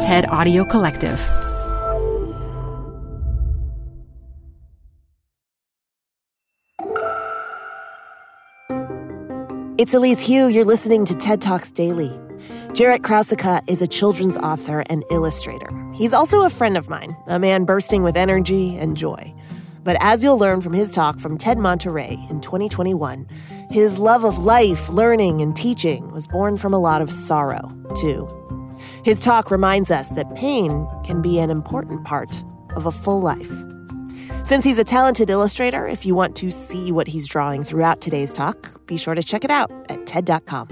[0.00, 1.18] TED Audio Collective.
[9.76, 10.46] It's Elise Hu.
[10.46, 12.16] You're listening to TED Talks Daily.
[12.74, 15.68] Jarrett Krosoczka is a children's author and illustrator.
[15.94, 19.34] He's also a friend of mine, a man bursting with energy and joy.
[19.82, 23.26] But as you'll learn from his talk from TED Monterey in 2021,
[23.72, 28.28] his love of life, learning, and teaching was born from a lot of sorrow, too.
[29.04, 32.42] His talk reminds us that pain can be an important part
[32.74, 33.52] of a full life.
[34.44, 38.32] Since he's a talented illustrator, if you want to see what he's drawing throughout today's
[38.32, 40.68] talk, be sure to check it out at TED.com.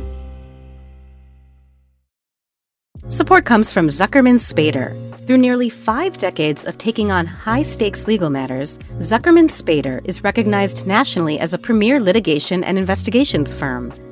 [3.09, 4.97] Support comes from Zuckerman Spader.
[5.27, 10.87] Through nearly five decades of taking on high stakes legal matters, Zuckerman Spader is recognized
[10.87, 13.93] nationally as a premier litigation and investigations firm.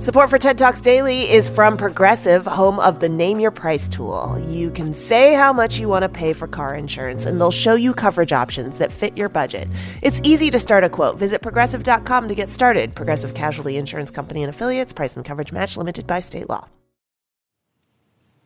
[0.00, 4.36] Support for TED Talks Daily is from Progressive, home of the Name Your Price tool.
[4.48, 7.74] You can say how much you want to pay for car insurance, and they'll show
[7.74, 9.68] you coverage options that fit your budget.
[10.02, 11.16] It's easy to start a quote.
[11.16, 12.94] Visit progressive.com to get started.
[12.94, 16.68] Progressive Casualty Insurance Company and affiliates, price and coverage match limited by state law.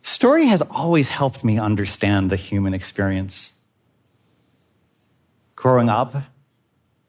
[0.02, 3.52] Story has always helped me understand the human experience.
[5.54, 6.14] Growing up,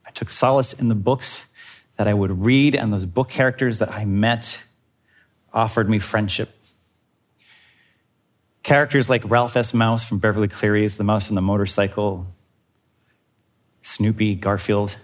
[0.06, 1.47] I took solace in the books
[2.03, 4.59] that I would read, and those book characters that I met
[5.53, 6.50] offered me friendship.
[8.61, 9.73] Characters like Ralph S.
[9.73, 12.28] Mouse from Beverly Cleary's The Mouse and the Motorcycle,
[13.83, 14.97] Snoopy, Garfield.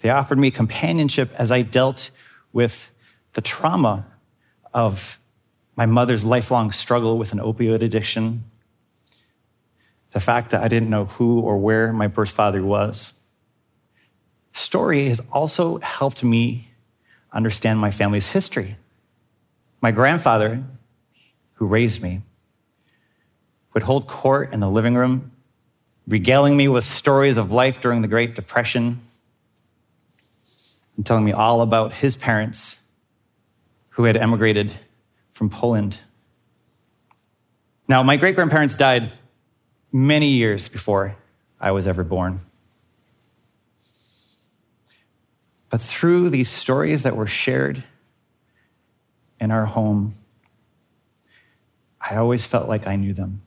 [0.00, 2.08] They offered me companionship as I dealt
[2.54, 2.90] with
[3.34, 4.06] the trauma
[4.72, 5.20] of
[5.76, 8.44] my mother's lifelong struggle with an opioid addiction,
[10.14, 13.12] the fact that I didn't know who or where my birth father was
[14.58, 16.68] story has also helped me
[17.32, 18.76] understand my family's history.
[19.80, 20.64] My grandfather,
[21.54, 22.22] who raised me,
[23.74, 25.30] would hold court in the living room,
[26.06, 29.00] regaling me with stories of life during the Great Depression
[30.96, 32.78] and telling me all about his parents
[33.90, 34.72] who had emigrated
[35.32, 35.98] from Poland.
[37.86, 39.14] Now, my great grandparents died
[39.92, 41.16] many years before
[41.60, 42.40] I was ever born.
[45.70, 47.84] But through these stories that were shared
[49.40, 50.14] in our home,
[52.00, 53.42] I always felt like I knew them.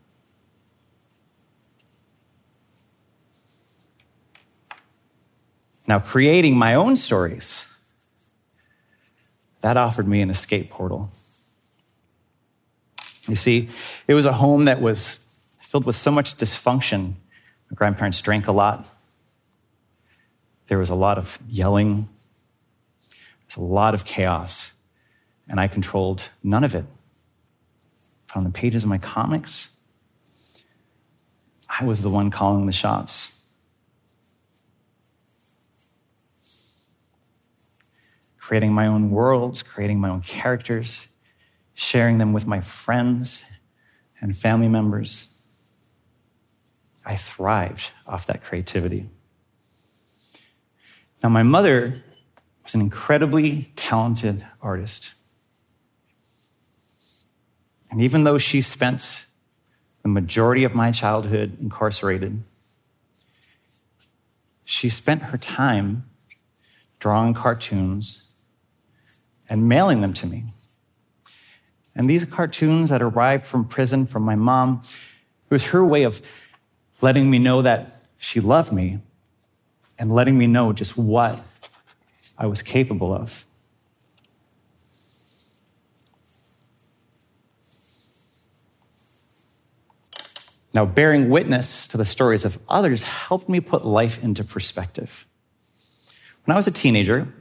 [5.88, 7.68] Now, creating my own stories,
[9.62, 11.12] that offered me an escape portal.
[13.28, 13.70] You see,
[14.08, 15.20] it was a home that was
[15.62, 17.14] filled with so much dysfunction.
[17.70, 18.88] My grandparents drank a lot.
[20.72, 22.08] There was a lot of yelling,
[23.10, 24.72] there was a lot of chaos,
[25.50, 26.86] and I controlled none of it.
[28.36, 29.68] On the pages of my comics,
[31.68, 33.34] I was the one calling the shots.
[38.40, 41.10] Creating my own worlds, creating my own characters,
[41.74, 43.44] sharing them with my friends
[44.22, 45.28] and family members.
[47.06, 49.10] I thrived off that creativity.
[51.24, 52.04] Now, my mother
[52.64, 55.14] was an incredibly talented artist.
[57.92, 59.26] And even though she spent
[60.02, 62.44] the majority of my childhood incarcerated,
[64.64, 66.10] she spent her time
[67.00, 68.24] drawing cartoons
[69.50, 70.46] and mailing them to me.
[71.94, 76.22] And these cartoons that arrived from prison from my mom, it was her way of
[77.02, 79.00] letting me know that she loved me
[80.02, 81.40] and letting me know just what
[82.36, 83.46] I was capable of.
[90.74, 95.28] Now, bearing witness to the stories of others helped me put life into perspective.
[96.46, 97.32] When I was a teenager,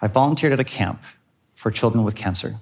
[0.00, 1.02] I volunteered at a camp
[1.56, 2.60] for children with cancer.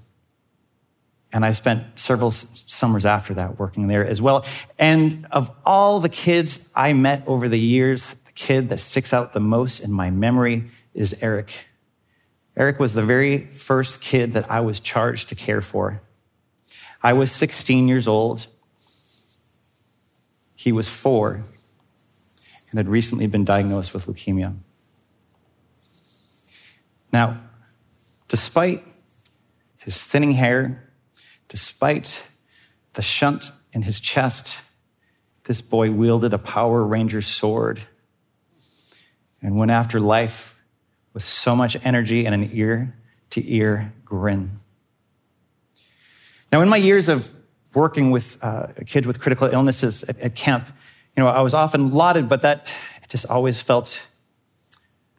[1.30, 4.46] And I spent several summers after that working there as well.
[4.78, 9.40] And of all the kids I met over the years, kid that sticks out the
[9.40, 11.52] most in my memory is Eric.
[12.56, 16.00] Eric was the very first kid that I was charged to care for.
[17.02, 18.46] I was 16 years old.
[20.54, 21.44] He was four
[22.70, 24.56] and had recently been diagnosed with leukemia.
[27.12, 27.40] Now,
[28.28, 28.84] despite
[29.76, 30.90] his thinning hair,
[31.48, 32.22] despite
[32.94, 34.56] the shunt in his chest,
[35.44, 37.82] this boy wielded a Power Ranger sword
[39.44, 40.56] and went after life
[41.12, 42.96] with so much energy and an ear
[43.30, 44.58] to ear grin.
[46.50, 47.30] Now, in my years of
[47.74, 50.66] working with uh, kids with critical illnesses at, at camp,
[51.16, 52.66] you know, I was often lauded, but that
[53.08, 54.02] just always felt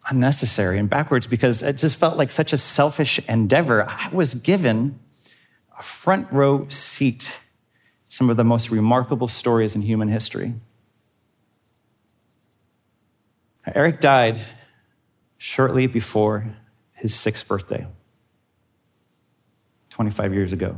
[0.10, 3.88] unnecessary and backwards because it just felt like such a selfish endeavor.
[3.88, 5.00] I was given
[5.78, 7.40] a front row seat
[8.10, 10.54] some of the most remarkable stories in human history.
[13.74, 14.40] Eric died
[15.38, 16.56] shortly before
[16.94, 17.88] his sixth birthday,
[19.90, 20.78] 25 years ago.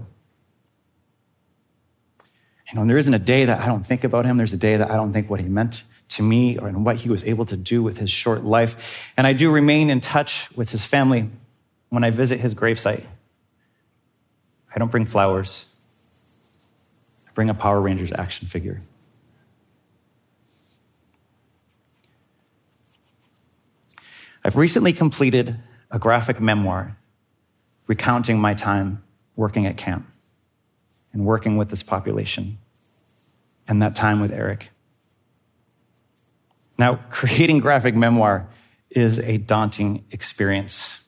[2.71, 4.37] You know, there isn't a day that I don't think about him.
[4.37, 6.97] There's a day that I don't think what he meant to me or in what
[6.97, 9.05] he was able to do with his short life.
[9.15, 11.29] And I do remain in touch with his family
[11.89, 13.05] when I visit his gravesite.
[14.73, 15.65] I don't bring flowers,
[17.27, 18.81] I bring a Power Rangers action figure.
[24.47, 25.57] I've recently completed
[25.91, 26.95] a graphic memoir
[27.85, 29.03] recounting my time
[29.35, 30.09] working at camp
[31.11, 32.57] and working with this population
[33.67, 34.69] and that time with Eric.
[36.77, 38.47] Now, creating graphic memoir
[38.89, 40.99] is a daunting experience.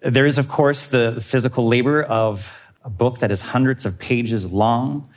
[0.00, 2.54] There is, of course, the physical labor of
[2.84, 5.10] a book that is hundreds of pages long,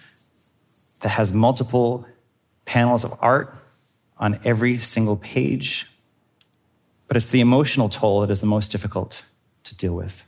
[1.01, 2.07] that has multiple
[2.65, 3.55] panels of art
[4.17, 5.85] on every single page.
[7.11, 9.25] But it's the emotional toll that is the most difficult
[9.65, 10.25] to deal with.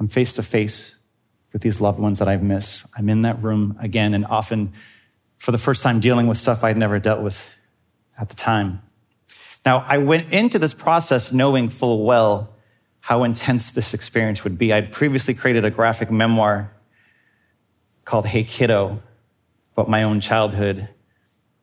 [0.00, 0.96] I'm face to face
[1.52, 2.82] with these loved ones that I've missed.
[2.96, 4.72] I'm in that room again, and often
[5.38, 7.50] for the first time dealing with stuff I'd never dealt with
[8.18, 8.82] at the time.
[9.64, 12.52] Now, I went into this process knowing full well
[12.98, 14.72] how intense this experience would be.
[14.72, 16.72] I'd previously created a graphic memoir
[18.04, 19.00] called Hey Kiddo
[19.74, 20.88] about my own childhood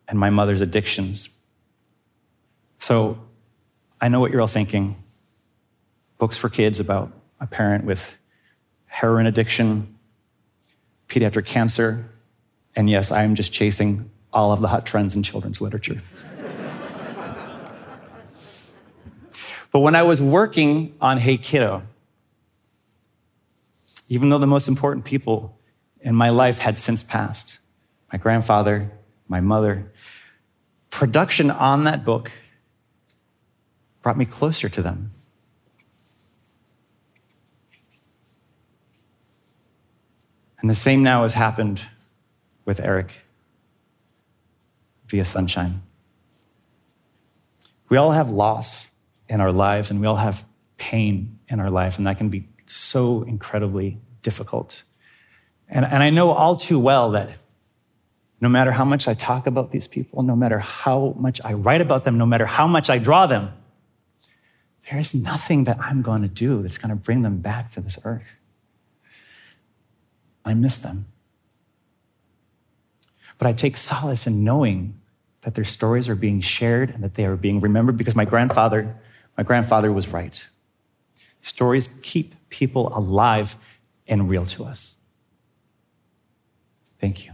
[0.07, 1.27] and my mother's addictions.
[2.79, 3.17] So
[3.99, 4.95] I know what you're all thinking.
[6.17, 8.17] Books for kids about a parent with
[8.85, 9.95] heroin addiction,
[11.07, 12.09] pediatric cancer,
[12.75, 16.01] and yes, I am just chasing all of the hot trends in children's literature.
[19.71, 21.83] but when I was working on Hey Kiddo,
[24.09, 25.57] even though the most important people
[26.01, 27.59] in my life had since passed
[28.11, 28.91] my grandfather,
[29.27, 29.91] my mother
[30.89, 32.31] production on that book
[34.07, 35.11] brought me closer to them.
[40.61, 41.81] And the same now has happened
[42.63, 43.11] with Eric
[45.09, 45.81] via sunshine.
[47.89, 48.91] We all have loss
[49.27, 50.45] in our lives and we all have
[50.77, 54.83] pain in our life, and that can be so incredibly difficult.
[55.67, 57.31] And, and I know all too well that
[58.39, 61.81] no matter how much I talk about these people, no matter how much I write
[61.81, 63.51] about them, no matter how much I draw them,
[64.89, 67.81] there is nothing that I'm going to do that's going to bring them back to
[67.81, 68.37] this earth.
[70.45, 71.07] I miss them.
[73.37, 74.99] But I take solace in knowing
[75.41, 78.95] that their stories are being shared and that they are being remembered because my grandfather,
[79.37, 80.47] my grandfather was right.
[81.41, 83.57] Stories keep people alive
[84.07, 84.95] and real to us.
[86.99, 87.33] Thank you.